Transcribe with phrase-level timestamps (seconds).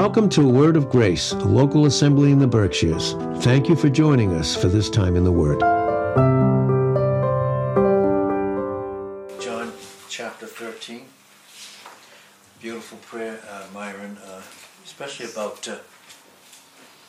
[0.00, 3.12] Welcome to A Word of Grace, a local assembly in the Berkshires.
[3.44, 5.60] Thank you for joining us for this time in the Word.
[9.42, 9.74] John
[10.08, 11.02] chapter 13.
[12.62, 14.40] Beautiful prayer, uh, Myron, uh,
[14.86, 15.76] especially about, uh,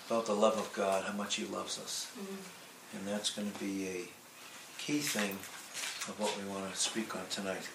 [0.08, 2.12] about the love of God, how much He loves us.
[2.20, 2.98] Mm-hmm.
[2.98, 4.02] And that's going to be a
[4.78, 7.70] key thing of what we want to speak on tonight.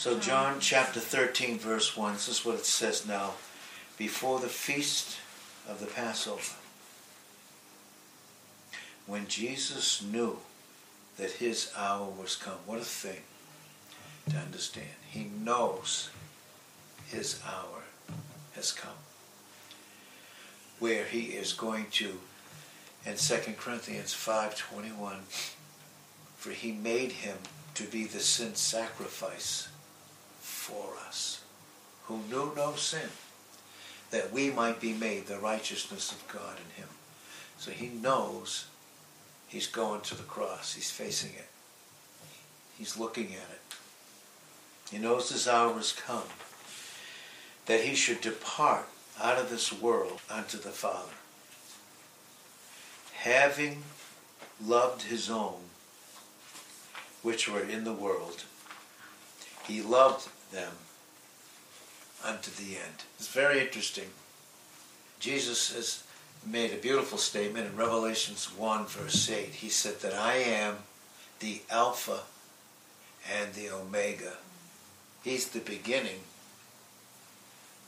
[0.00, 3.34] So, John chapter 13, verse 1, this is what it says now.
[3.98, 5.18] Before the feast
[5.68, 6.54] of the Passover,
[9.06, 10.38] when Jesus knew
[11.18, 13.20] that his hour was come, what a thing
[14.30, 14.88] to understand.
[15.10, 16.08] He knows
[17.08, 17.82] his hour
[18.54, 18.96] has come.
[20.78, 22.20] Where he is going to,
[23.04, 25.18] in 2 Corinthians 5.21,
[26.38, 27.36] for he made him
[27.74, 29.68] to be the sin sacrifice
[30.70, 31.40] for us,
[32.04, 33.10] who knew no sin,
[34.10, 36.88] that we might be made the righteousness of God in him.
[37.58, 38.66] So he knows
[39.48, 40.74] he's going to the cross.
[40.74, 41.48] He's facing it.
[42.78, 43.60] He's looking at it.
[44.90, 46.24] He knows his hour has come,
[47.66, 48.88] that he should depart
[49.20, 51.14] out of this world unto the Father.
[53.18, 53.82] Having
[54.64, 55.60] loved his own,
[57.22, 58.44] which were in the world,
[59.66, 60.72] he loved them
[62.24, 63.04] unto the end.
[63.18, 64.08] It's very interesting.
[65.18, 66.02] Jesus has
[66.46, 69.46] made a beautiful statement in Revelations 1, verse 8.
[69.46, 70.76] He said that I am
[71.40, 72.20] the Alpha
[73.38, 74.34] and the Omega.
[75.22, 76.20] He's the beginning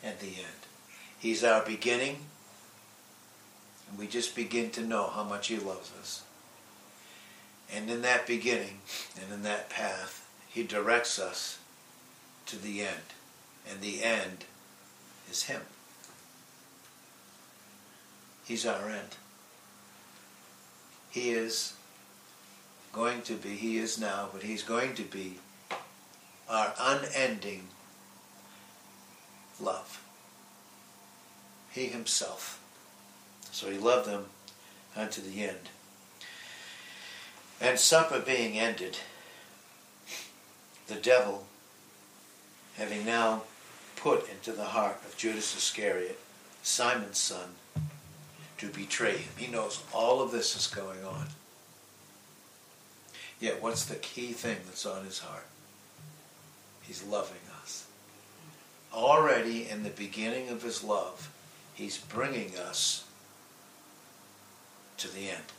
[0.02, 0.66] and the end.
[1.18, 2.16] He's our beginning,
[3.88, 6.22] and we just begin to know how much He loves us.
[7.74, 8.80] And in that beginning
[9.20, 11.58] and in that path, He directs us
[12.52, 13.14] to the end.
[13.70, 14.44] And the end
[15.30, 15.62] is Him.
[18.44, 19.16] He's our end.
[21.10, 21.72] He is
[22.92, 25.38] going to be, He is now, but He's going to be
[26.48, 27.68] our unending
[29.58, 30.02] love.
[31.70, 32.62] He Himself.
[33.50, 34.26] So He loved them
[34.94, 35.70] unto the end.
[37.62, 38.98] And supper being ended,
[40.88, 41.46] the devil
[42.82, 43.42] having now
[43.94, 46.18] put into the heart of Judas Iscariot,
[46.64, 47.50] Simon's son,
[48.58, 49.32] to betray him.
[49.36, 51.28] He knows all of this is going on.
[53.38, 55.46] Yet what's the key thing that's on his heart?
[56.82, 57.86] He's loving us.
[58.92, 61.30] Already in the beginning of his love,
[61.74, 63.04] he's bringing us
[64.96, 65.52] to the end,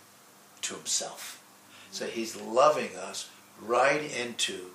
[0.63, 1.41] to himself.
[1.89, 3.29] So he's loving us
[3.61, 4.71] right into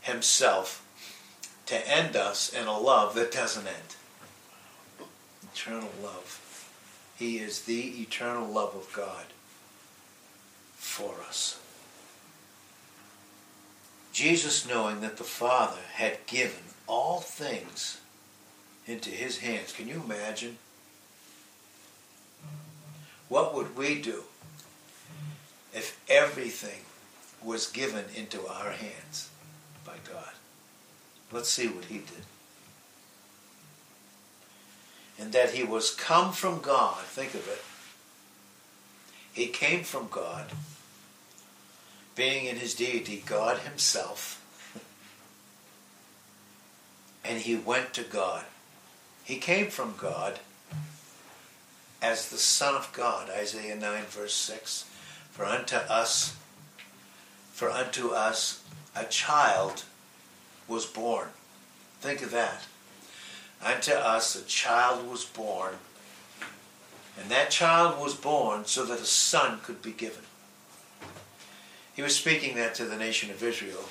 [0.00, 0.82] himself
[1.66, 3.96] to end us in a love that doesn't end.
[5.52, 6.70] Eternal love.
[7.18, 9.26] He is the eternal love of God
[10.76, 11.60] for us.
[14.12, 18.00] Jesus, knowing that the Father had given all things
[18.86, 20.58] into his hands, can you imagine?
[23.28, 24.22] What would we do
[25.74, 26.84] if everything
[27.42, 29.30] was given into our hands
[29.84, 30.35] by God?
[31.32, 32.24] Let's see what he did.
[35.18, 37.02] And that he was come from God.
[37.04, 37.62] Think of it.
[39.32, 40.46] He came from God,
[42.14, 44.42] being in his deity God himself.
[47.24, 48.44] And he went to God.
[49.24, 50.38] He came from God
[52.00, 54.84] as the Son of God, Isaiah 9, verse 6.
[55.30, 56.36] For unto us,
[57.52, 58.62] for unto us
[58.94, 59.82] a child
[60.68, 61.28] was born.
[62.00, 62.62] Think of that.
[63.64, 65.74] Unto us a child was born,
[67.18, 70.22] and that child was born so that a son could be given.
[71.94, 73.84] He was speaking that to the nation of Israel,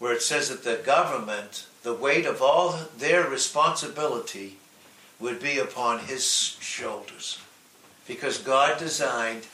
[0.00, 4.56] where it says that the government, the weight of all their responsibility
[5.20, 7.38] would be upon his shoulders.
[8.06, 9.46] Because God designed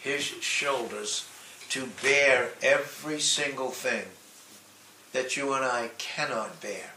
[0.00, 1.28] his shoulders
[1.70, 4.04] to bear every single thing
[5.12, 6.92] that you and I cannot bear.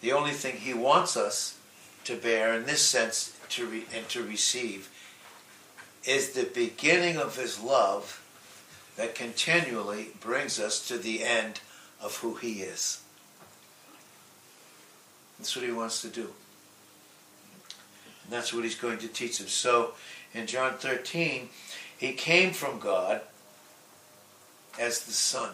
[0.00, 1.58] The only thing he wants us
[2.04, 4.90] to bear in this sense to re- and to receive
[6.04, 8.20] is the beginning of his love
[8.96, 11.60] that continually brings us to the end
[12.00, 13.00] of who he is.
[15.38, 16.32] That's what he wants to do.
[18.24, 19.52] And that's what he's going to teach us.
[19.52, 19.92] So
[20.34, 21.48] in John 13,
[21.96, 23.20] he came from God
[24.78, 25.50] as the Son.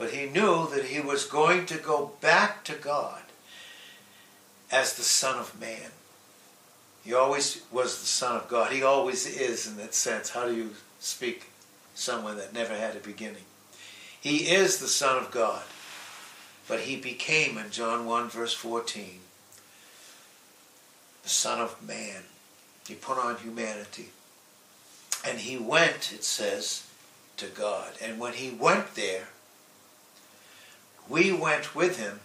[0.00, 3.20] But he knew that he was going to go back to God
[4.72, 5.90] as the Son of Man.
[7.04, 8.72] He always was the Son of God.
[8.72, 10.30] He always is in that sense.
[10.30, 10.70] How do you
[11.00, 11.50] speak
[11.94, 13.44] someone that never had a beginning?
[14.18, 15.64] He is the Son of God.
[16.66, 19.20] But he became, in John 1, verse 14,
[21.22, 22.22] the Son of Man.
[22.88, 24.08] He put on humanity.
[25.28, 26.86] And he went, it says,
[27.36, 27.92] to God.
[28.02, 29.28] And when he went there,
[31.10, 32.20] we went with him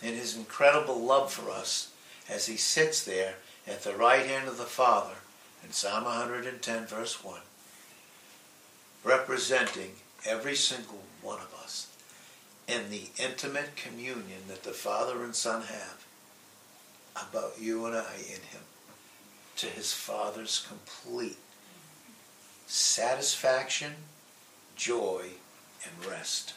[0.00, 1.90] in his incredible love for us
[2.28, 3.34] as he sits there
[3.66, 5.16] at the right hand of the Father
[5.64, 7.40] in Psalm 110, verse 1,
[9.04, 9.92] representing
[10.24, 11.88] every single one of us
[12.68, 16.06] in the intimate communion that the Father and Son have
[17.16, 18.62] about you and I in him
[19.56, 21.36] to his Father's complete
[22.66, 23.92] satisfaction,
[24.76, 25.24] joy,
[25.84, 26.54] and rest.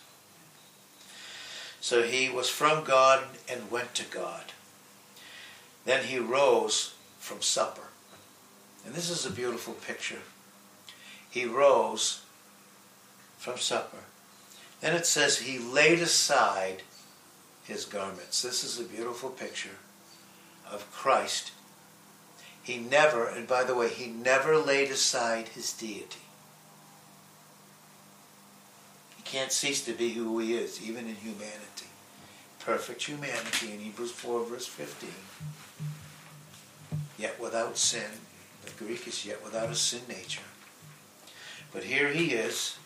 [1.84, 4.54] So he was from God and went to God.
[5.84, 7.90] Then he rose from supper.
[8.86, 10.22] And this is a beautiful picture.
[11.30, 12.22] He rose
[13.38, 14.06] from supper.
[14.80, 16.84] Then it says he laid aside
[17.66, 18.42] his garments.
[18.42, 19.78] This is a beautiful picture
[20.72, 21.52] of Christ.
[22.64, 26.22] He never, and by the way, he never laid aside his deity.
[29.18, 31.88] He can't cease to be who he is, even in humanity.
[32.60, 35.10] Perfect humanity in Hebrews 4, verse 15
[37.18, 38.12] yet without sin.
[38.66, 40.44] The Greek is yet without a sin nature.
[41.72, 42.78] But here he is,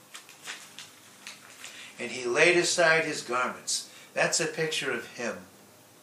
[1.99, 3.89] and he laid aside his garments.
[4.13, 5.35] That's a picture of him.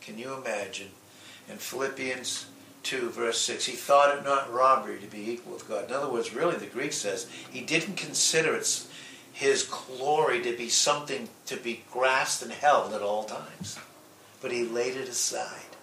[0.00, 0.91] Can you imagine?
[1.49, 2.46] In Philippians
[2.82, 5.88] 2, verse 6, he thought it not robbery to be equal with God.
[5.88, 8.67] In other words, really, the Greek says he didn't consider it
[9.34, 13.76] his glory to be something to be grasped and held at all times,
[14.40, 15.76] but he laid it aside.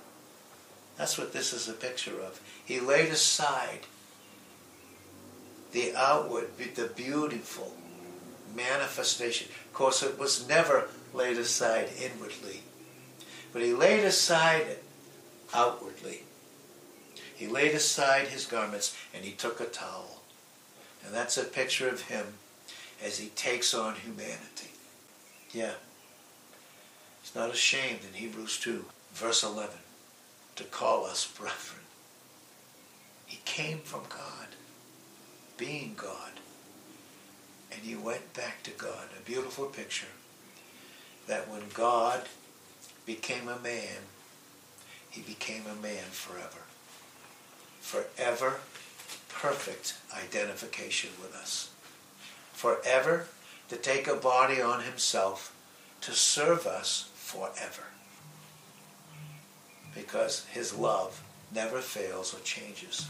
[0.97, 2.39] That's what this is a picture of.
[2.63, 3.81] He laid aside
[5.73, 7.73] the outward, the beautiful
[8.55, 9.49] manifestation.
[9.65, 12.61] Of course, it was never laid aside inwardly,
[13.51, 14.83] but he laid aside it
[15.53, 16.23] outwardly.
[17.35, 20.21] He laid aside his garments and he took a towel.
[21.05, 22.35] And that's a picture of him
[23.03, 24.71] as he takes on humanity.
[25.51, 25.73] Yeah.
[27.21, 29.75] He's not ashamed in Hebrews 2, verse 11
[30.55, 31.81] to call us brethren.
[33.25, 34.47] He came from God,
[35.57, 36.31] being God,
[37.71, 39.09] and he went back to God.
[39.17, 40.07] A beautiful picture
[41.27, 42.23] that when God
[43.05, 44.03] became a man,
[45.09, 46.63] he became a man forever.
[47.79, 48.59] Forever
[49.29, 51.71] perfect identification with us.
[52.61, 53.25] Forever
[53.69, 55.51] to take a body on himself
[56.01, 57.87] to serve us forever
[59.95, 63.07] because his love never fails or changes.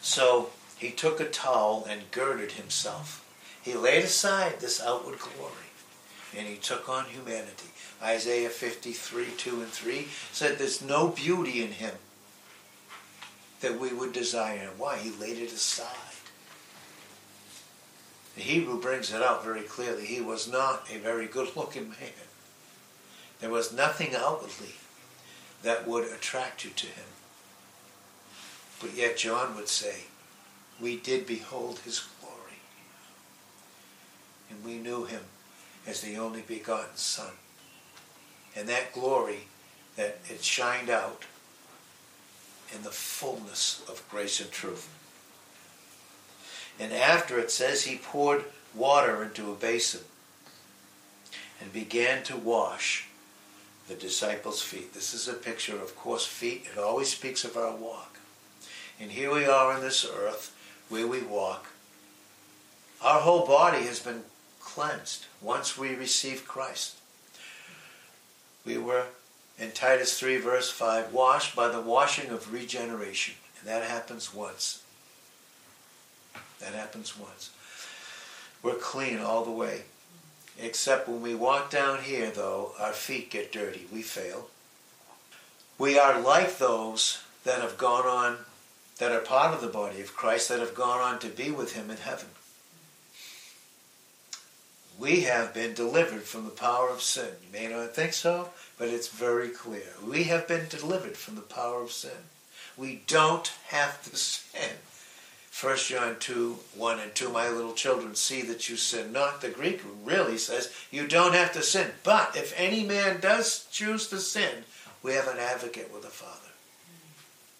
[0.00, 3.24] So he took a towel and girded himself.
[3.62, 5.70] He laid aside this outward glory
[6.36, 7.70] and he took on humanity.
[8.02, 11.94] Isaiah 53, 2 and 3 said there's no beauty in him
[13.60, 14.70] that we would desire.
[14.76, 14.98] Why?
[14.98, 16.11] He laid it aside.
[18.34, 20.06] The Hebrew brings it out very clearly.
[20.06, 22.28] He was not a very good looking man.
[23.40, 24.74] There was nothing outwardly
[25.62, 27.04] that would attract you to him.
[28.80, 30.04] But yet John would say,
[30.80, 32.58] we did behold his glory.
[34.50, 35.22] And we knew him
[35.86, 37.32] as the only begotten Son.
[38.56, 39.40] And that glory
[39.96, 41.24] that it shined out
[42.74, 44.88] in the fullness of grace and truth.
[46.78, 50.00] And after it says he poured water into a basin
[51.60, 53.08] and began to wash
[53.88, 54.94] the disciples' feet.
[54.94, 56.66] This is a picture, of course, feet.
[56.72, 58.18] It always speaks of our walk.
[59.00, 60.54] And here we are on this earth
[60.88, 61.68] where we walk.
[63.02, 64.22] Our whole body has been
[64.60, 66.96] cleansed once we receive Christ.
[68.64, 69.06] We were,
[69.58, 73.34] in Titus 3, verse 5, washed by the washing of regeneration.
[73.58, 74.81] And that happens once.
[76.62, 77.50] That happens once.
[78.62, 79.82] We're clean all the way.
[80.60, 83.86] Except when we walk down here, though, our feet get dirty.
[83.92, 84.48] We fail.
[85.78, 88.38] We are like those that have gone on,
[88.98, 91.72] that are part of the body of Christ, that have gone on to be with
[91.72, 92.28] him in heaven.
[94.98, 97.30] We have been delivered from the power of sin.
[97.42, 99.94] You may not think so, but it's very clear.
[100.06, 102.28] We have been delivered from the power of sin.
[102.76, 104.76] We don't have to sin
[105.62, 109.40] 1 John 2, 1 and 2, my little children, see that you sin not.
[109.40, 111.92] The Greek really says you don't have to sin.
[112.02, 114.64] But if any man does choose to sin,
[115.04, 116.50] we have an advocate with the Father.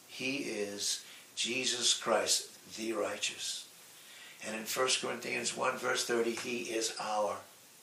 [0.09, 1.04] He is
[1.37, 3.68] Jesus Christ, the righteous.
[4.44, 7.37] And in 1 Corinthians 1, verse 30, he is our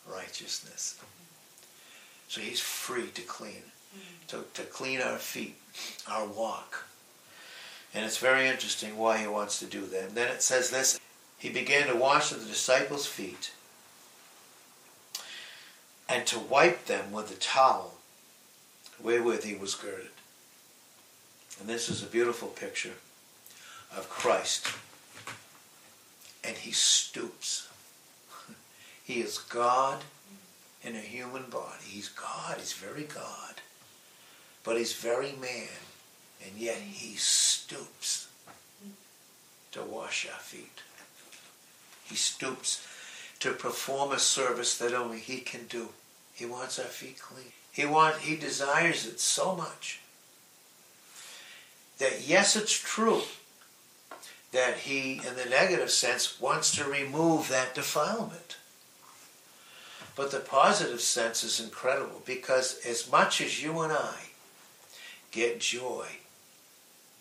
[0.06, 1.00] righteousness.
[2.28, 3.64] So he's free to clean,
[4.28, 5.56] to, to clean our feet,
[6.10, 6.88] our walk.
[7.93, 10.10] And it's very interesting why he wants to do that.
[10.10, 11.00] And then it says this
[11.38, 13.51] He began to wash the disciples' feet
[16.08, 17.96] and to wipe them with the towel
[19.01, 20.10] wherewith he was girded.
[21.60, 22.93] And this is a beautiful picture
[23.96, 24.67] of Christ.
[26.43, 27.67] And he stoops.
[29.03, 30.03] he is God
[30.84, 31.84] in a human body.
[31.86, 32.58] He's God.
[32.58, 33.55] He's very God.
[34.63, 35.67] But he's very man.
[36.46, 38.27] And yet he stoops
[39.72, 40.81] to wash our feet.
[42.05, 42.86] He stoops
[43.39, 45.89] to perform a service that only he can do.
[46.34, 47.51] He wants our feet clean.
[47.72, 50.00] He want, he desires it so much
[52.00, 53.22] that yes, it's true
[54.51, 58.58] that he, in the negative sense, wants to remove that defilement.
[60.15, 64.15] But the positive sense is incredible because as much as you and I
[65.31, 66.08] get joy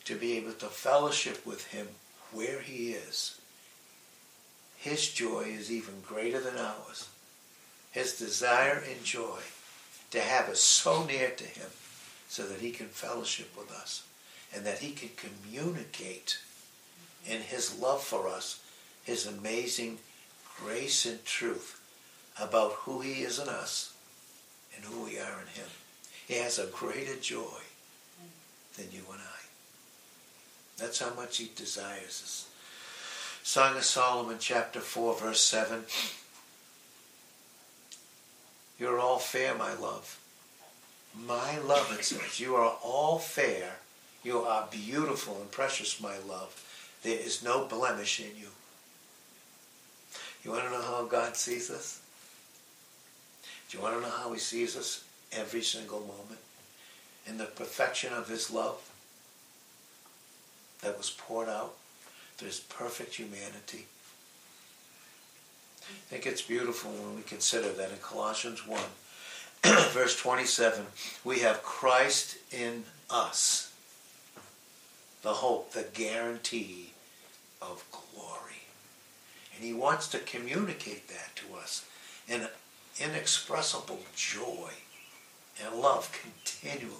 [0.08, 1.86] to be able to fellowship with him
[2.32, 3.38] where he is,
[4.78, 7.10] his joy is even greater than ours.
[7.90, 9.40] His desire and joy
[10.10, 11.68] to have us so near to him
[12.26, 14.02] so that he can fellowship with us
[14.54, 16.38] and that he can communicate
[17.26, 18.60] in his love for us
[19.04, 19.98] his amazing
[20.58, 21.78] grace and truth
[22.40, 23.92] about who he is in us
[24.74, 25.68] and who we are in him.
[26.26, 27.60] He has a greater joy
[28.78, 29.37] than you and I.
[30.78, 32.48] That's how much he desires us.
[33.42, 35.82] Song of Solomon, chapter 4, verse 7.
[38.78, 40.18] You're all fair, my love.
[41.26, 42.38] My love, it says.
[42.38, 43.72] You are all fair
[44.24, 46.64] you are beautiful and precious, my love.
[47.02, 48.48] There is no blemish in you.
[50.42, 52.00] You want to know how God sees us?
[53.70, 56.40] Do you want to know how he sees us every single moment?
[57.26, 58.87] In the perfection of his love
[60.82, 61.74] that was poured out
[62.44, 63.86] his perfect humanity.
[65.80, 68.80] I think it's beautiful when we consider that in Colossians 1,
[69.92, 70.84] verse 27,
[71.24, 73.72] we have Christ in us
[75.22, 76.92] the hope, the guarantee
[77.60, 78.62] of glory.
[79.56, 81.84] And he wants to communicate that to us
[82.28, 82.46] in
[83.00, 84.70] inexpressible joy
[85.64, 86.92] and love continually.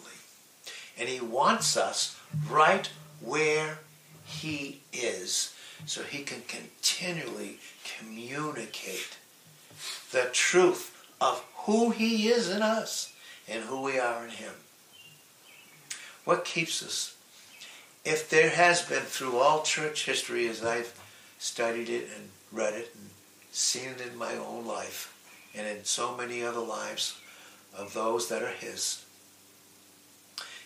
[0.98, 2.18] And he wants us
[2.50, 3.78] right where
[4.24, 5.54] he is
[5.86, 7.58] so he can continually
[7.98, 9.16] communicate
[10.12, 13.12] the truth of who he is in us
[13.48, 14.52] and who we are in him.
[16.24, 17.16] What keeps us
[18.04, 20.98] if there has been through all church history as I've
[21.38, 23.10] studied it and read it and
[23.52, 25.14] seen it in my own life
[25.54, 27.20] and in so many other lives
[27.76, 29.04] of those that are his.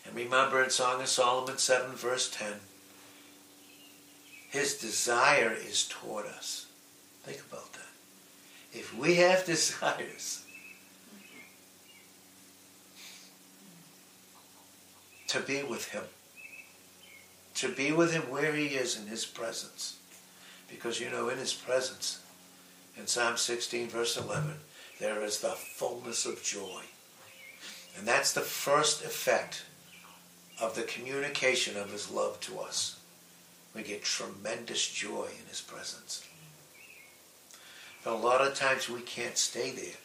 [0.05, 2.55] And remember in Song of Solomon 7 verse 10,
[4.51, 6.67] his desire is toward us.
[7.23, 7.81] Think about that.
[8.73, 10.45] If we have desires
[15.29, 16.05] to be with him,
[17.55, 19.97] to be with him where he is in his presence.
[20.69, 22.21] Because you know, in his presence,
[22.99, 24.55] in Psalm 16, verse 11,
[25.01, 26.83] there is the fullness of joy.
[27.97, 29.65] And that's the first effect
[30.63, 32.99] of the communication of his love to us.
[33.75, 36.25] We get tremendous joy in his presence.
[38.05, 39.99] But a lot of times we can't stay there.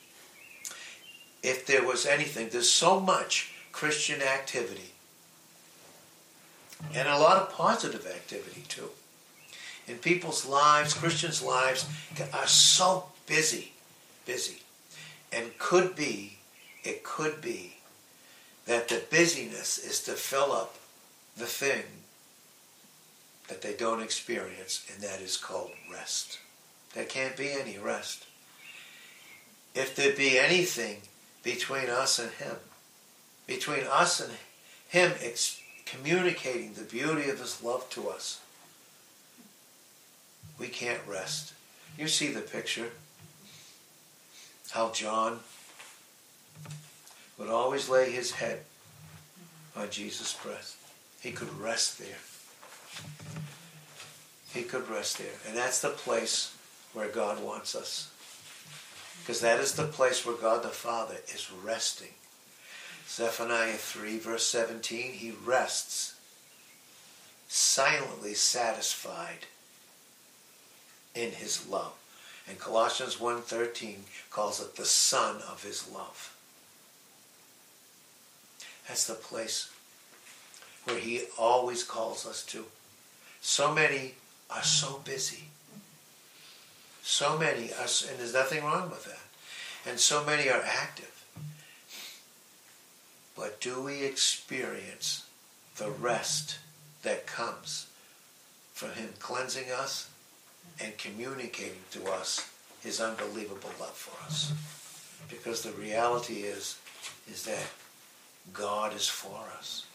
[1.44, 4.92] If there was anything, there's so much Christian activity
[6.94, 8.90] and a lot of positive activity too.
[9.88, 11.86] In people's lives, Christians' lives
[12.34, 13.74] are so busy,
[14.26, 14.62] busy,
[15.32, 16.40] and could be,
[16.84, 17.77] it could be
[18.68, 20.76] that the busyness is to fill up
[21.36, 21.84] the thing
[23.48, 26.40] that they don't experience, and that is called rest.
[26.94, 28.26] There can't be any rest.
[29.74, 30.98] If there be anything
[31.44, 32.58] between us and Him,
[33.46, 34.34] between us and
[34.90, 35.14] Him
[35.86, 38.42] communicating the beauty of his love to us.
[40.60, 41.54] We can't rest.
[41.98, 42.90] You see the picture.
[44.72, 45.40] How John
[47.38, 48.62] would always lay his head
[49.76, 50.76] on Jesus' breast.
[51.22, 52.18] He could rest there.
[54.54, 55.28] he could rest there.
[55.48, 56.56] And that's the place
[56.94, 58.10] where God wants us.
[59.22, 62.14] Because that is the place where God the Father is resting.
[63.08, 66.16] Zephaniah 3, verse 17, he rests,
[67.48, 69.46] silently satisfied
[71.16, 71.94] in his love.
[72.48, 73.96] And Colossians 1.13
[74.30, 76.37] calls it the Son of his love.
[78.88, 79.70] That's the place
[80.86, 82.66] where he always calls us to.
[83.42, 84.14] So many
[84.50, 85.46] are so busy.
[87.02, 89.90] So many are, and there's nothing wrong with that.
[89.90, 91.14] And so many are active.
[93.36, 95.26] But do we experience
[95.78, 96.58] the rest
[97.04, 97.88] that comes
[98.74, 100.10] from him cleansing us
[100.80, 102.50] and communicating to us
[102.84, 104.54] his unbelievable love for us?
[105.30, 106.78] Because the reality is,
[107.30, 107.68] is that
[108.54, 109.86] God is for us.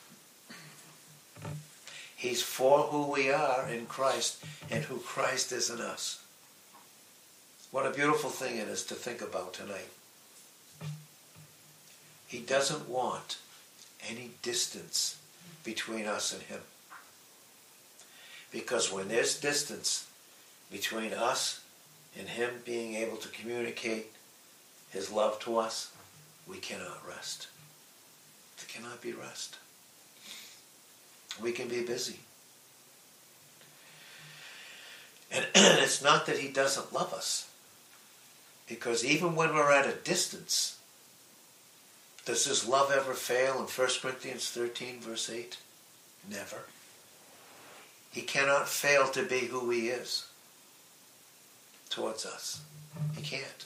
[2.16, 6.22] He's for who we are in Christ and who Christ is in us.
[7.72, 9.88] What a beautiful thing it is to think about tonight.
[12.28, 13.38] He doesn't want
[14.08, 15.18] any distance
[15.64, 16.60] between us and him.
[18.52, 20.06] Because when there's distance
[20.70, 21.60] between us
[22.18, 24.12] and him being able to communicate
[24.90, 25.92] his love to us,
[26.46, 27.48] we cannot rest.
[28.62, 29.56] There cannot be rest.
[31.40, 32.20] We can be busy.
[35.32, 37.48] And it's not that he doesn't love us.
[38.68, 40.78] Because even when we're at a distance,
[42.24, 45.56] does his love ever fail in 1 Corinthians 13, verse 8?
[46.30, 46.64] Never.
[48.12, 50.26] He cannot fail to be who he is
[51.88, 52.60] towards us.
[53.16, 53.64] He can't.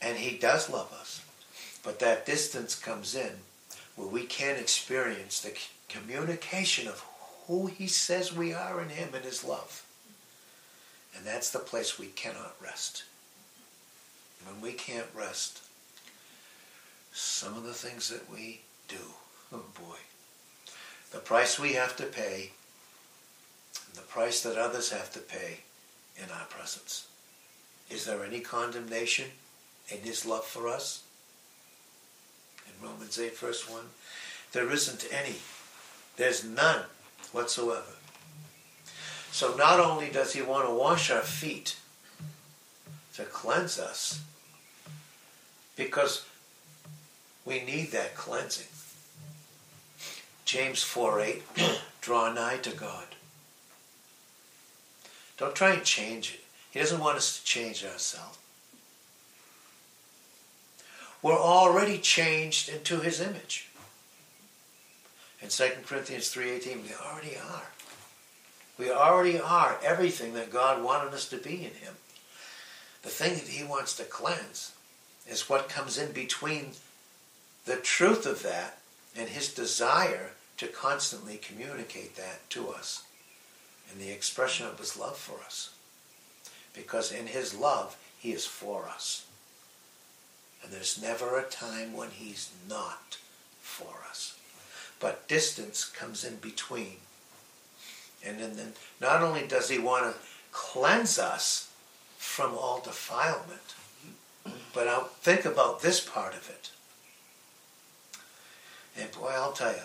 [0.00, 1.22] And he does love us.
[1.82, 3.32] But that distance comes in
[3.96, 5.56] where we can't experience the
[5.88, 7.04] communication of
[7.46, 9.84] who he says we are in him and his love.
[11.16, 13.04] And that's the place we cannot rest.
[14.46, 15.62] When we can't rest,
[17.12, 18.96] some of the things that we do,
[19.52, 19.96] oh boy,
[21.10, 22.52] the price we have to pay,
[23.94, 25.58] the price that others have to pay
[26.16, 27.06] in our presence.
[27.90, 29.26] Is there any condemnation
[29.88, 31.02] in his love for us?
[32.82, 33.82] Romans 8, verse 1.
[34.52, 35.36] There isn't any.
[36.16, 36.82] There's none
[37.32, 37.94] whatsoever.
[39.32, 41.76] So not only does he want to wash our feet
[43.14, 44.20] to cleanse us,
[45.76, 46.26] because
[47.44, 48.66] we need that cleansing.
[50.44, 51.42] James 4 8,
[52.00, 53.06] draw nigh to God.
[55.38, 56.44] Don't try and change it.
[56.70, 58.39] He doesn't want us to change ourselves.
[61.22, 63.68] We're already changed into his image.
[65.42, 67.68] In 2 Corinthians 3.18, we already are.
[68.78, 71.94] We already are everything that God wanted us to be in him.
[73.02, 74.72] The thing that he wants to cleanse
[75.26, 76.72] is what comes in between
[77.66, 78.78] the truth of that
[79.16, 83.02] and his desire to constantly communicate that to us
[83.90, 85.70] and the expression of his love for us.
[86.74, 89.26] Because in his love, he is for us.
[90.62, 93.18] And there's never a time when he's not
[93.60, 94.38] for us.
[94.98, 96.96] But distance comes in between.
[98.24, 100.20] And then not only does he want to
[100.52, 101.70] cleanse us
[102.18, 103.74] from all defilement,
[104.74, 106.70] but I'll think about this part of it.
[108.98, 109.82] And boy, I'll tell you,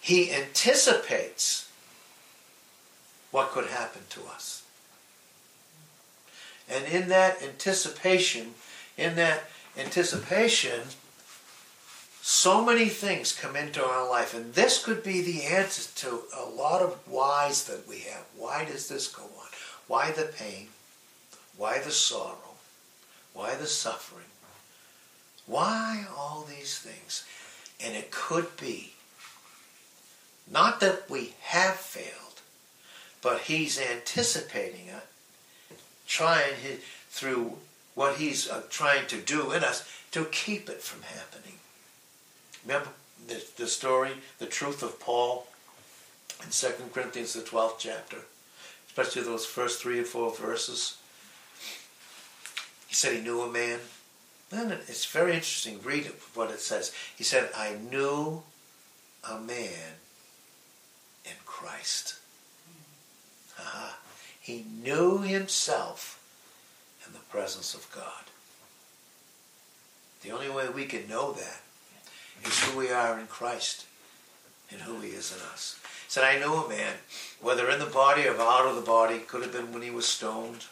[0.00, 1.68] he anticipates
[3.30, 4.62] what could happen to us.
[6.68, 8.54] And in that anticipation,
[9.00, 9.44] in that
[9.78, 10.80] anticipation,
[12.20, 14.34] so many things come into our life.
[14.34, 18.24] And this could be the answer to a lot of whys that we have.
[18.36, 19.48] Why does this go on?
[19.88, 20.68] Why the pain?
[21.56, 22.36] Why the sorrow?
[23.32, 24.26] Why the suffering?
[25.46, 27.24] Why all these things?
[27.82, 28.92] And it could be
[30.50, 32.40] not that we have failed,
[33.22, 37.56] but he's anticipating it, trying his, through
[38.00, 41.58] what he's uh, trying to do in us to keep it from happening.
[42.64, 42.88] Remember
[43.28, 45.46] the, the story, the truth of Paul
[46.42, 48.16] in 2 Corinthians, the 12th chapter,
[48.86, 50.96] especially those first three or four verses.
[52.88, 53.80] He said he knew a man.
[54.48, 55.78] Then it's very interesting.
[55.84, 56.94] Read it, what it says.
[57.14, 58.42] He said, I knew
[59.30, 59.98] a man
[61.26, 62.14] in Christ.
[63.58, 63.92] Uh-huh.
[64.40, 66.19] He knew himself
[67.30, 68.24] presence of God.
[70.22, 71.60] The only way we can know that
[72.44, 73.86] is who we are in Christ
[74.70, 75.78] and who he is in us.
[75.82, 76.94] He said, I knew a man,
[77.40, 80.06] whether in the body or out of the body, could have been when he was
[80.06, 80.64] stoned.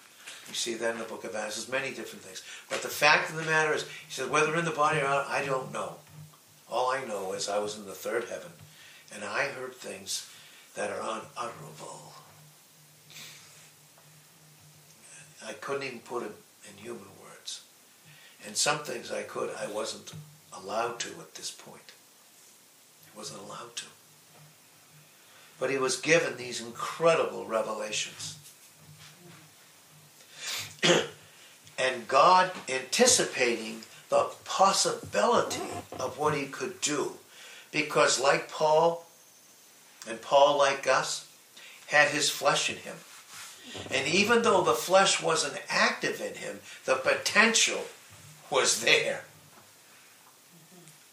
[0.49, 1.57] You see that in the book of Acts.
[1.57, 2.43] There's many different things.
[2.69, 5.27] But the fact of the matter is, he said, whether in the body or out,
[5.29, 5.97] I don't know.
[6.71, 8.53] All I know is I was in the third heaven,
[9.15, 10.29] and I heard things
[10.75, 12.13] that are unutterable.
[15.47, 16.33] I couldn't even put it
[16.71, 17.63] in human words.
[18.47, 20.13] And some things I could, I wasn't
[20.57, 21.93] allowed to at this point.
[23.05, 23.85] He wasn't allowed to.
[25.59, 28.39] But he was given these incredible revelations.
[31.79, 37.13] and God anticipating the possibility of what he could do.
[37.73, 39.05] Because like Paul,
[40.09, 41.27] and Paul like us,
[41.89, 42.97] had his flesh in him.
[43.91, 47.85] And even though the flesh wasn't active in him, the potential
[48.51, 49.25] was there.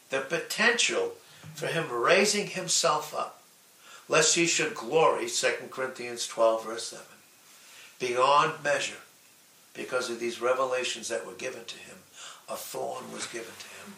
[0.09, 1.13] The potential
[1.55, 3.41] for him raising himself up,
[4.07, 7.05] lest he should glory, 2 Corinthians 12, verse 7,
[7.99, 9.01] beyond measure,
[9.73, 11.97] because of these revelations that were given to him,
[12.47, 13.93] a thorn was given to him.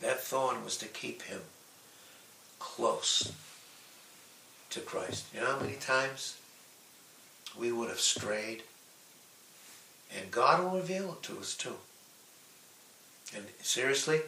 [0.00, 1.42] That thorn was to keep him
[2.58, 3.32] close
[4.72, 5.26] to Christ.
[5.34, 6.36] You know how many times
[7.58, 8.62] we would have strayed?
[10.16, 11.76] And God will reveal it to us too.
[13.34, 14.20] And seriously,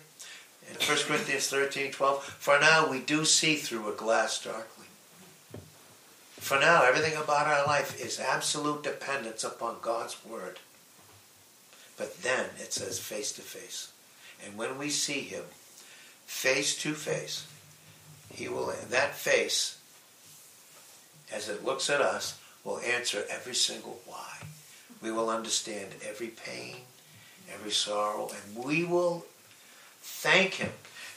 [0.70, 4.86] in 1 Corinthians 13, 12, for now we do see through a glass darkly.
[6.38, 10.58] For now, everything about our life is absolute dependence upon God's Word.
[11.96, 13.92] But then it says face to face.
[14.44, 15.44] And when we see Him
[16.26, 17.46] face to face,
[18.30, 19.78] He will, that face
[21.32, 24.38] as it looks at us, will answer every single why.
[25.02, 26.76] We will understand every pain,
[27.52, 29.26] every sorrow, and we will
[30.00, 30.72] thank Him.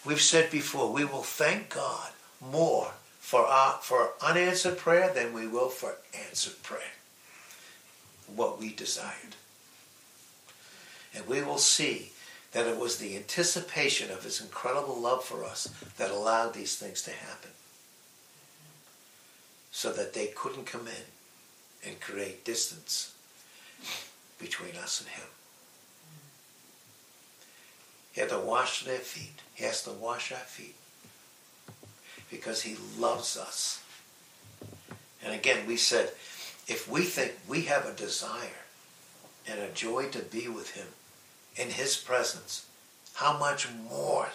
[0.05, 5.47] We've said before, we will thank God more for, our, for unanswered prayer than we
[5.47, 5.95] will for
[6.27, 6.81] answered prayer.
[8.33, 9.35] What we desired.
[11.15, 12.11] And we will see
[12.51, 17.01] that it was the anticipation of His incredible love for us that allowed these things
[17.03, 17.51] to happen
[19.77, 23.13] so that they couldn't come in and create distance
[24.39, 25.27] between us and him.
[28.11, 29.43] He had to wash their feet.
[29.53, 30.73] He has to wash our feet
[32.31, 33.83] because he loves us.
[35.23, 36.07] And again, we said,
[36.67, 38.65] if we think we have a desire
[39.47, 40.87] and a joy to be with him
[41.55, 42.65] in his presence,
[43.13, 44.29] how much more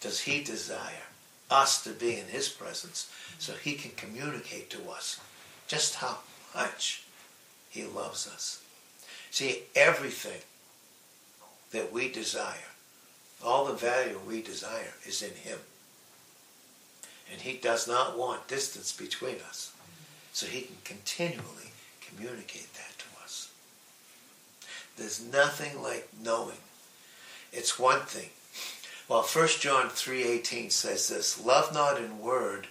[0.00, 1.07] does he desire
[1.50, 5.20] us to be in his presence so he can communicate to us
[5.66, 6.18] just how
[6.54, 7.02] much
[7.70, 8.62] he loves us.
[9.30, 10.40] See, everything
[11.70, 12.72] that we desire,
[13.44, 15.58] all the value we desire is in him.
[17.30, 19.72] And he does not want distance between us.
[20.32, 23.50] So he can continually communicate that to us.
[24.96, 26.58] There's nothing like knowing.
[27.52, 28.30] It's one thing
[29.08, 32.68] well, 1 John 3.18 says this, Love not in word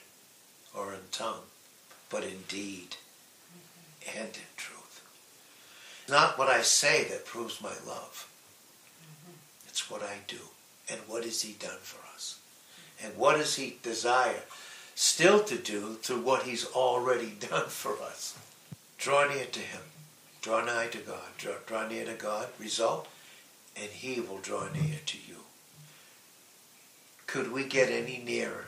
[0.76, 1.42] or in tongue,
[2.12, 2.96] but in deed
[3.52, 4.20] mm-hmm.
[4.20, 5.02] and in truth.
[6.08, 8.30] Not what I say that proves my love.
[9.02, 9.34] Mm-hmm.
[9.68, 10.38] It's what I do.
[10.90, 12.40] And what has he done for us?
[13.04, 14.44] And what does he desire
[14.94, 18.38] still to do through what he's already done for us?
[19.00, 19.82] Draw near to him.
[20.42, 21.30] Draw nigh to God.
[21.40, 22.50] Draw, draw near to God.
[22.60, 23.08] Result,
[23.76, 25.38] and he will draw near to you.
[27.28, 28.66] Could we get any nearer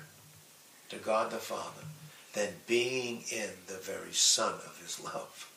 [0.90, 1.86] to God the Father
[2.34, 5.50] than being in the very Son of his love?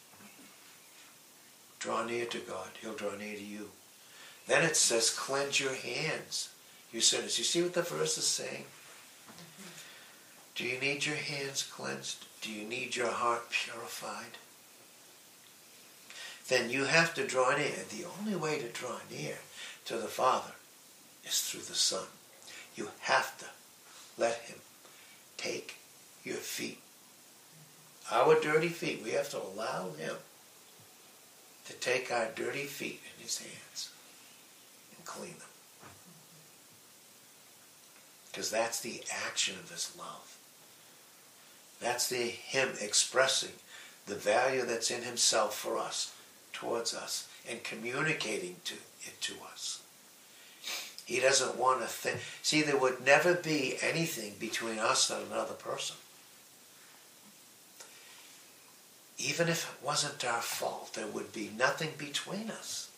[1.80, 3.70] Draw near to God, he'll draw near to you.
[4.46, 6.50] Then it says, cleanse your hands,
[6.92, 7.38] you sinners.
[7.38, 8.64] You see what the verse is saying?
[10.54, 12.24] Do you need your hands cleansed?
[12.40, 14.38] Do you need your heart purified?
[16.48, 17.72] Then you have to draw near.
[17.88, 19.38] The only way to draw near
[19.86, 20.52] to the Father
[21.24, 22.06] is through the Son.
[22.74, 23.46] You have to
[24.18, 24.58] let him
[25.36, 25.76] take
[26.24, 26.78] your feet.
[28.10, 30.14] Our dirty feet, we have to allow him
[31.66, 33.90] to take our dirty feet in his hands
[34.96, 35.48] and clean them.
[38.30, 40.36] Because that's the action of his love.
[41.80, 43.52] That's the him expressing
[44.06, 46.14] the value that's in himself for us,
[46.52, 49.82] towards us, and communicating to it to us.
[51.04, 52.20] He doesn't want to think.
[52.42, 55.96] See, there would never be anything between us and another person.
[59.18, 62.90] Even if it wasn't our fault, there would be nothing between us.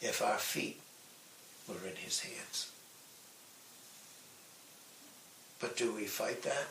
[0.00, 0.80] If our feet
[1.68, 2.70] we're in his hands.
[5.60, 6.66] But do we fight that?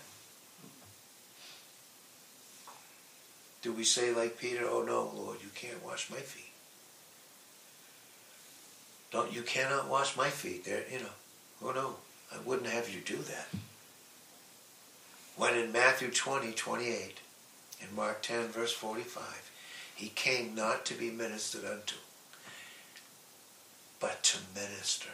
[3.62, 6.51] Do we say like Peter, oh no, Lord, you can't wash my feet?
[9.12, 10.66] Don't you cannot wash my feet.
[10.66, 11.06] There, you know.
[11.64, 11.96] Oh no,
[12.34, 13.48] I wouldn't have you do that.
[15.38, 17.20] When in Matthew 20, 28,
[17.82, 19.52] and Mark 10, verse 45,
[19.96, 21.96] he came not to be ministered unto,
[24.00, 25.10] but to minister.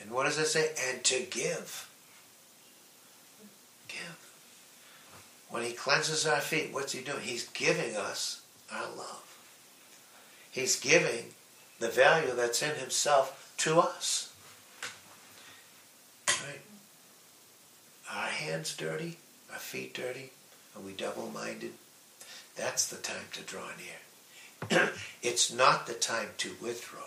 [0.00, 0.70] And what does it say?
[0.90, 1.88] And to give.
[3.88, 4.34] Give.
[5.50, 7.20] When he cleanses our feet, what's he doing?
[7.20, 9.36] He's giving us our love.
[10.50, 11.26] He's giving
[11.82, 14.32] the value that's in himself to us.
[16.28, 16.60] Right?
[18.10, 19.18] Our hands dirty,
[19.52, 20.30] our feet dirty,
[20.76, 21.72] are we double-minded?
[22.54, 23.66] That's the time to draw
[24.70, 24.90] near.
[25.22, 27.00] it's not the time to withdraw.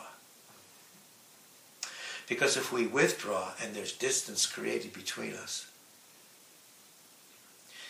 [2.27, 5.67] Because if we withdraw and there's distance created between us,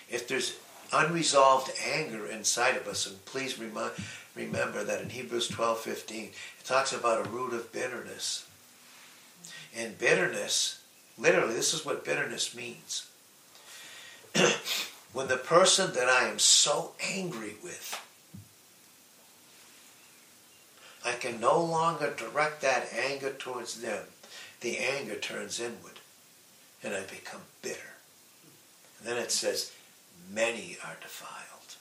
[0.08, 0.56] if there's
[0.96, 3.92] unresolved anger inside of us, and please remind,
[4.34, 8.46] remember that in Hebrews 12:15 it talks about a root of bitterness.
[9.76, 10.80] And bitterness,
[11.18, 13.08] literally, this is what bitterness means.
[15.14, 18.02] when the person that I am so angry with,
[21.06, 24.06] I can no longer direct that anger towards them.
[24.62, 26.00] The anger turns inward,
[26.82, 27.94] and I become bitter.
[29.00, 29.72] And then it says,
[30.32, 31.76] many are defiled.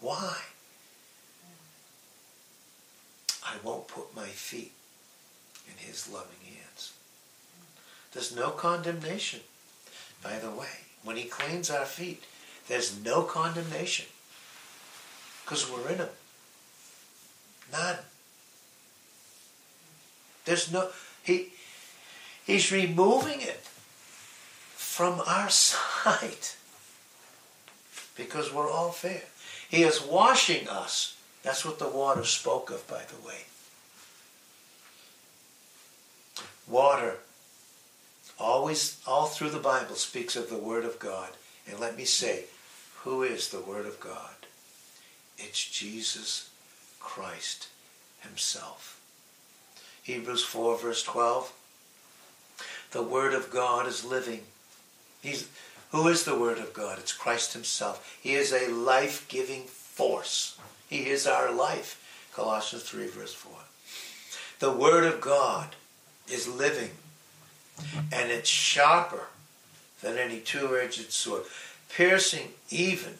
[0.00, 0.36] Why?
[3.44, 4.72] I won't put my feet
[5.66, 6.92] in his loving hands.
[8.12, 9.40] There's no condemnation,
[10.22, 10.84] by the way.
[11.02, 12.24] When he cleans our feet,
[12.68, 14.06] there's no condemnation
[15.44, 16.08] because we're in him.
[17.72, 17.96] None.
[20.44, 20.90] There's no,
[21.22, 21.52] he,
[22.46, 23.66] he's removing it
[24.76, 26.56] from our sight
[28.18, 29.22] because we're all fair.
[29.70, 31.16] He is washing us.
[31.42, 33.44] That's what the water spoke of, by the way.
[36.66, 37.18] Water,
[38.38, 41.30] always, all through the Bible, speaks of the Word of God.
[41.66, 42.44] And let me say,
[43.02, 44.34] who is the Word of God?
[45.38, 46.50] It's Jesus
[46.98, 47.68] Christ
[48.20, 49.00] Himself.
[50.02, 51.52] Hebrews 4, verse 12.
[52.90, 54.40] The Word of God is living.
[55.22, 55.48] He's,
[55.90, 56.98] who is the Word of God?
[56.98, 58.18] It's Christ Himself.
[58.22, 60.58] He is a life giving force.
[60.88, 62.04] He is our life.
[62.34, 63.52] Colossians 3, verse 4.
[64.60, 65.76] The Word of God
[66.30, 66.90] is living,
[68.12, 69.28] and it's sharper
[70.02, 71.44] than any two edged sword,
[71.88, 73.14] piercing even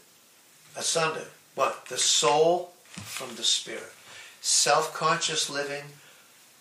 [0.77, 1.27] asunder
[1.59, 1.87] what?
[1.87, 3.93] The soul from the spirit.
[4.41, 5.83] Self conscious living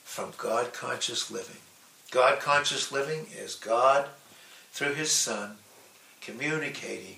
[0.04, 1.62] from God conscious living.
[2.10, 4.08] God conscious living is God
[4.72, 5.58] through His Son
[6.27, 7.15] communicating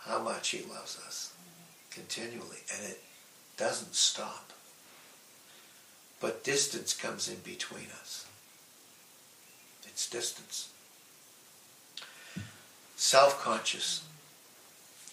[0.00, 1.32] how much he loves us
[1.90, 2.58] continually.
[2.74, 3.00] And it
[3.56, 4.52] doesn't stop.
[6.20, 8.26] But distance comes in between us.
[9.86, 10.70] It's distance.
[12.96, 14.04] Self-conscious,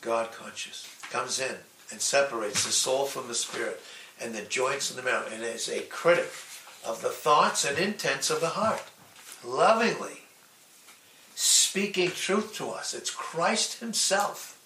[0.02, 1.56] God-conscious, comes in
[1.91, 3.82] and separates the soul from the spirit
[4.19, 6.32] and the joints and the marrow and is a critic
[6.86, 8.84] of the thoughts and intents of the heart.
[9.45, 10.23] Lovingly
[11.78, 12.96] speaking truth to us.
[12.96, 14.60] It's Christ himself,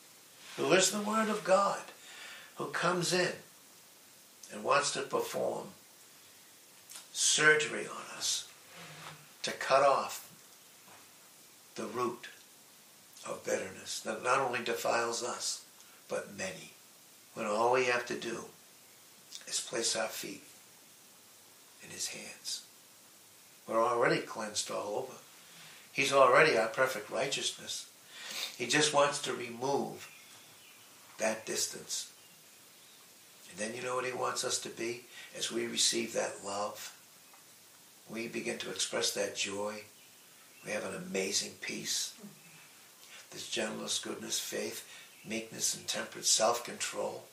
[0.56, 1.82] who is the Word of God,
[2.56, 3.34] who comes in
[4.54, 5.68] and wants to perform
[7.12, 8.48] surgery on us
[9.44, 10.32] to cut off
[11.76, 12.30] the root
[13.28, 15.66] of bitterness that not only defiles us,
[16.08, 16.72] but many.
[17.34, 18.46] When all we have to do
[19.50, 20.44] is place our feet
[21.84, 22.64] in his hands.
[23.68, 25.20] We're already cleansed all over.
[25.92, 27.88] He's already our perfect righteousness.
[28.58, 30.10] He just wants to remove
[31.18, 32.12] that distance.
[33.50, 35.02] And then you know what he wants us to be?
[35.38, 36.96] As we receive that love,
[38.10, 39.84] we begin to express that joy.
[40.66, 42.14] We have an amazing peace.
[43.32, 44.88] This gentleness, goodness, faith,
[45.28, 47.24] meekness, and temperance, self-control.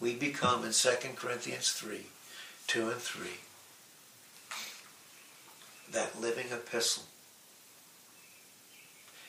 [0.00, 2.06] We become in 2 Corinthians 3,
[2.66, 3.26] 2 and 3,
[5.92, 7.04] that living epistle.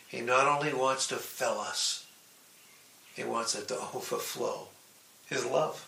[0.07, 2.05] He not only wants to fill us,
[3.15, 4.67] he wants it to overflow.
[5.27, 5.87] His love.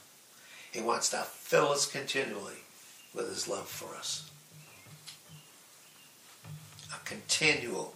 [0.71, 2.59] He wants to fill us continually
[3.13, 4.29] with his love for us.
[6.93, 7.93] A continual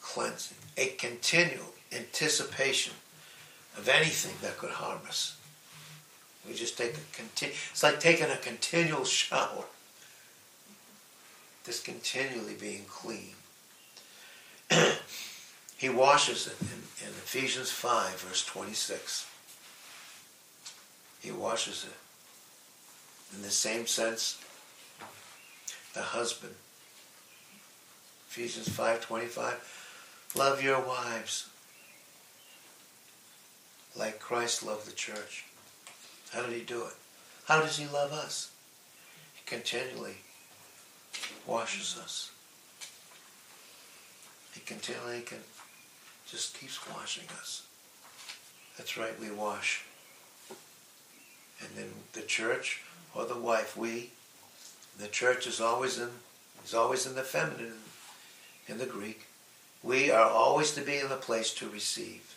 [0.00, 2.94] cleansing, a continual anticipation
[3.76, 5.36] of anything that could harm us.
[6.46, 9.64] We just take a continu- it's like taking a continual shower
[11.64, 13.34] Just continually being clean.
[15.76, 19.26] he washes it in, in Ephesians 5, verse 26.
[21.20, 23.36] He washes it.
[23.36, 24.38] In the same sense,
[25.94, 26.54] the husband.
[28.28, 29.54] Ephesians 5:25
[30.36, 31.48] Love your wives
[33.96, 35.44] like Christ loved the church.
[36.32, 36.94] How did he do it?
[37.46, 38.50] How does he love us?
[39.34, 40.16] He continually
[41.46, 42.30] washes us.
[44.52, 45.38] He continually can
[46.26, 47.66] just keeps washing us.
[48.76, 49.84] That's right, we wash.
[51.60, 52.82] And then the church
[53.14, 54.10] or the wife, we,
[54.98, 56.08] the church is always in
[56.64, 57.74] is always in the feminine
[58.66, 59.26] in the Greek.
[59.82, 62.36] We are always to be in the place to receive.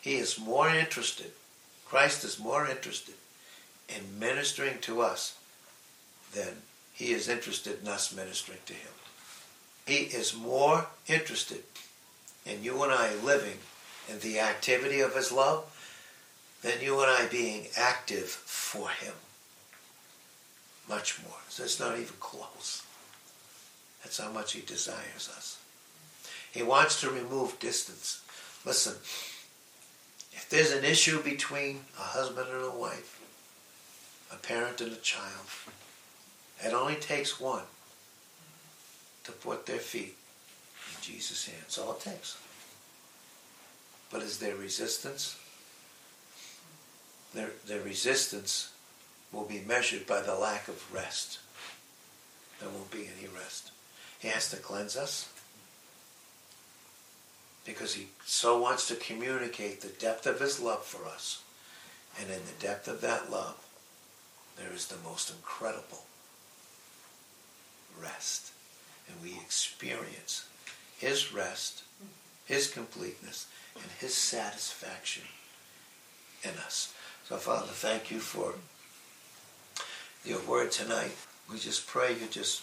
[0.00, 1.32] He is more interested,
[1.86, 3.14] Christ is more interested
[3.88, 5.38] in ministering to us
[6.34, 8.92] than he is interested in us ministering to him.
[9.86, 11.62] He is more interested
[12.46, 13.58] in you and I living
[14.08, 15.64] in the activity of his love
[16.62, 19.14] than you and I being active for him.
[20.88, 21.38] Much more.
[21.48, 22.82] So it's not even close.
[24.02, 25.58] That's how much he desires us.
[26.52, 28.20] He wants to remove distance.
[28.64, 28.94] Listen,
[30.32, 33.20] if there's an issue between a husband and a wife,
[34.32, 35.46] a parent and a child,
[36.64, 37.64] it only takes one
[39.24, 40.16] to put their feet
[40.88, 41.78] in Jesus' hands.
[41.78, 42.38] All it takes.
[44.10, 45.38] But is there resistance?
[47.34, 48.72] Their, their resistance
[49.32, 51.38] will be measured by the lack of rest.
[52.60, 53.70] There won't be any rest.
[54.18, 55.28] He has to cleanse us
[57.64, 61.42] because he so wants to communicate the depth of his love for us.
[62.20, 63.64] And in the depth of that love,
[64.58, 66.04] there is the most incredible
[68.00, 68.52] rest.
[69.08, 70.46] And we experience
[70.98, 71.82] his rest,
[72.46, 75.24] his completeness, and his satisfaction
[76.42, 76.94] in us.
[77.28, 78.54] So, Father, thank you for
[80.24, 81.16] your word tonight.
[81.50, 82.62] We just pray you just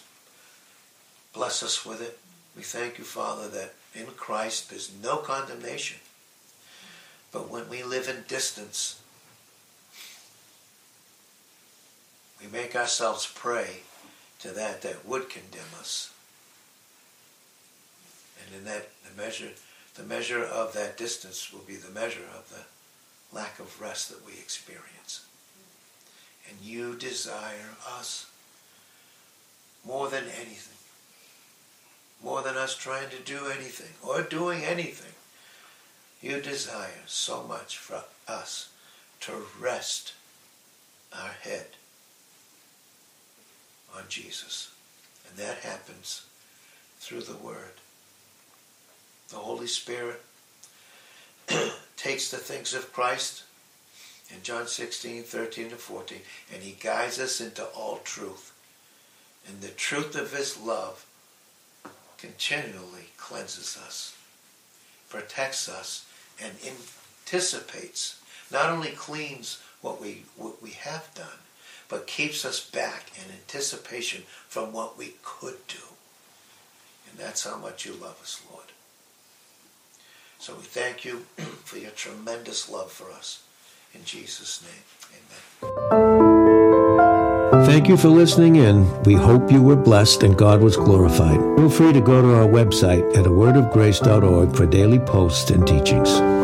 [1.33, 2.17] bless us with it.
[2.55, 5.99] We thank you, Father, that in Christ there's no condemnation.
[7.31, 9.01] But when we live in distance,
[12.41, 13.81] we make ourselves prey
[14.39, 16.11] to that that would condemn us.
[18.45, 19.49] And in that the measure
[19.95, 24.25] the measure of that distance will be the measure of the lack of rest that
[24.25, 25.25] we experience.
[26.47, 28.27] And you desire us
[29.85, 30.77] more than anything,
[32.23, 35.13] more than us trying to do anything or doing anything.
[36.21, 38.69] You desire so much for us
[39.21, 40.13] to rest
[41.13, 41.67] our head
[43.95, 44.71] on Jesus.
[45.27, 46.25] And that happens
[46.99, 47.73] through the Word.
[49.29, 50.21] The Holy Spirit
[51.97, 53.43] takes the things of Christ
[54.33, 56.19] in John 16, 13 to 14,
[56.53, 58.53] and he guides us into all truth.
[59.47, 61.05] And the truth of his love
[62.17, 64.15] continually cleanses us,
[65.09, 66.05] protects us,
[66.41, 68.21] and anticipates,
[68.51, 71.39] not only cleans what we, what we have done,
[71.89, 75.79] but keeps us back in anticipation from what we could do.
[77.09, 78.67] And that's how much you love us, Lord.
[80.37, 81.25] So we thank you
[81.65, 83.43] for your tremendous love for us.
[83.93, 86.19] In Jesus' name, amen.
[87.65, 89.03] Thank you for listening in.
[89.03, 91.39] We hope you were blessed and God was glorified.
[91.57, 96.38] Feel free to go to our website at awordofgrace.org for daily posts and teachings.